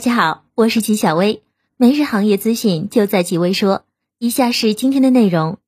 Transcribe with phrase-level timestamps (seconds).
[0.00, 1.42] 大家好，我是齐小薇，
[1.76, 3.84] 每日行业资讯就在极微说。
[4.18, 5.58] 以下是今天的内容。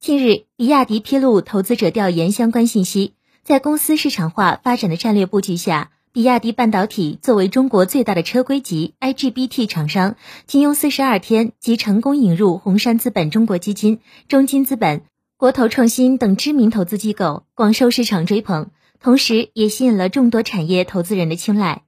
[0.00, 3.12] 近日，比亚迪披露投资者调研相关信息，
[3.42, 10.16] 在公司市场化发展的战略布局下，比亚迪半导体作为中国最大的车规级 IGBT 厂商，
[10.46, 15.02] 仅用四十二天即成功引入红杉资本中国基金、中金资本、
[15.36, 18.70] 国投创新等知名投资机构，广受市场追捧，
[19.02, 21.82] 同时也吸引了众多产业投资人的青睐。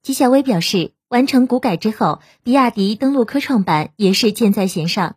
[0.00, 0.92] 纪晓薇表示。
[1.10, 5.16] 完成股改之后，比亚迪登陆科创板也是箭在弦上。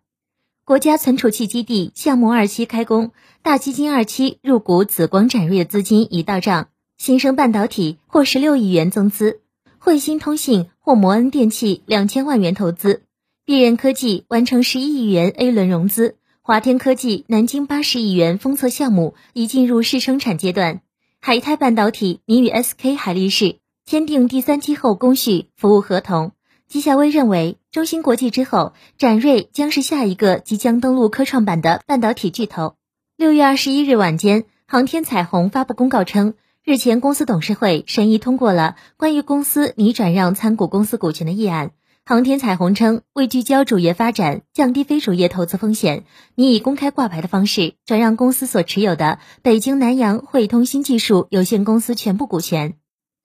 [0.65, 3.11] 国家存储器基地项目二期开工，
[3.43, 6.69] 大基金二期入股紫光展锐的资金已到账。
[6.97, 9.41] 新生半导体获十六亿元增资，
[9.77, 13.03] 汇芯通信获摩恩电器两千万元投资，
[13.45, 20.81] 必人科技完成十一亿元 A 轮融资，华天科技南京八十亿元封测项目已进入试生产阶段，
[21.21, 23.57] 海泰半导体拟与 SK 海力士。
[23.85, 26.31] 签订第三期后工序服务合同。
[26.67, 32.75] 纪晓薇认为，中芯国际之后，展锐将是下一个即将登陆科创板的半导体巨头。
[33.17, 41.71] 六月二十一日晚间，航天彩虹发布公告称，日前公司董事会审议通过了关于公司拟转让参股公司股权的议案。
[42.05, 52.75] 航天彩虹称，为聚焦主业发展，降低非主业投资风险，拟以公开挂牌的方式转让公司所持有的北京南阳汇通新技术有限公司全部股权。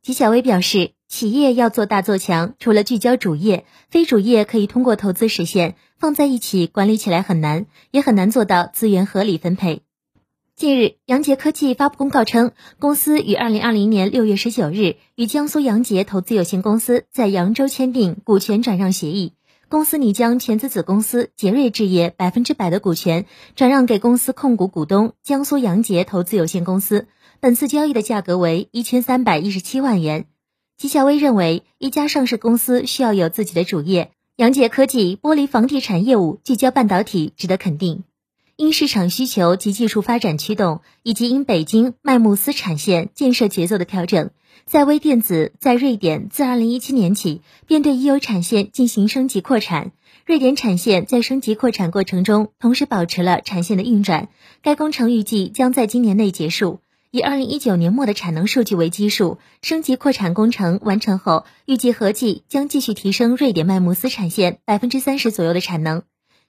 [0.08, 9.82] 徐小薇表示，企业要做大做强，除了聚焦主业，非主业可以通过投资实现，放在一起管理起来很难，也很难做到资源合理分配。
[10.56, 19.34] 近日，杨杰科技发布公告称，公司于二零二零年六月十九日与江苏杨杰投资有限公司在扬州签订股权转让协议，
[19.70, 27.06] 公司拟将全资子公司杰瑞置业百分之百的股权转让给公司控股股东江苏杨杰投资有限公司。
[27.38, 30.25] 本次交易的价格为一千三百一十七万元。
[30.78, 38.04] 纪晓薇认为，一家上市公司需要有自己的主业，杨杰科技剥离房地产业务，聚焦半导体，值得肯定。
[38.60, 44.30] 因市场需求及技术发展驱动，以及因北京麦慕斯产线建设节奏的调整，
[44.66, 49.92] 在微电子在瑞典自二零一七年起便对已有产线进行升级扩产。
[50.26, 54.28] 瑞典产线在升级扩产过程中，同时保持了产线的运转。
[54.60, 56.80] 该工程预计将在今年内结束。
[57.12, 66.02] 以二零一九年末的产能数据为基数，升级扩产工程完成后，预计合计将继续提升瑞典麦慕斯产线百分之三十左右的产能。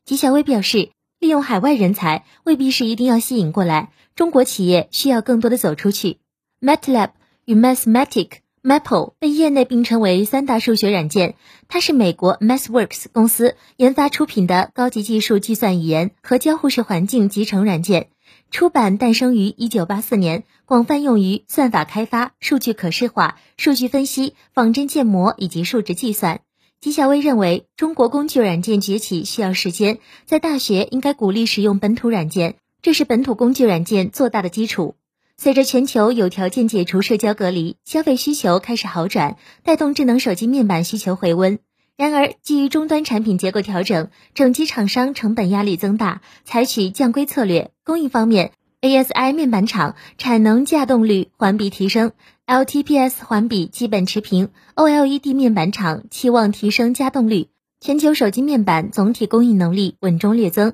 [0.05, 6.19] 吉小薇表示，利用海外人才未必是一定要吸引过来，中国企业需要更多的走出去。
[6.61, 7.09] MATLAB
[7.43, 8.29] 与 Mathematic
[8.63, 11.35] Maple 被业内并称为三大数学软件，
[11.67, 18.09] 它是美国 MathWorks 公司研发出品的高级技术计算语言和交互式环境集成软件。
[18.51, 26.41] 出版诞生于一九八四年，广泛用于算法开发、数据可视化、数据分析、仿真建模以及数值计算。
[26.81, 34.95] 吉小薇认为，中国工具软件崛起需要时间，在大学应该鼓励使用本土软件，这是本土工具软件做大的基础。
[35.35, 41.59] 随着全球有条件解除社交隔离，消费需求开始好转，带动智能手机面板需求回温。
[41.97, 47.71] 然而，基于终端产品结构调整，整机厂商成本压力增大，采取降规策略。
[47.83, 52.11] 供应方面，ASI 面板厂产能稼动率环比提升
[52.47, 54.49] ，LTPS 环比基本持平。
[54.75, 60.73] OLED 面板厂期望提升稼动率，全球手机面板总体供应能力稳中略增。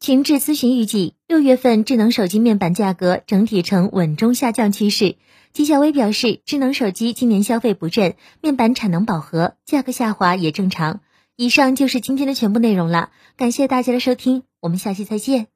[0.00, 5.16] 群智咨询预计，六月份智能手机面板价格整体呈稳中下降趋势。
[5.52, 11.00] 纪晓薇表示，智能手机今年消费不振，面板产能饱和，价格下滑也正常。
[11.36, 15.53] 以上就是今天的全部内容了，感谢大家的收听，我们下期再见。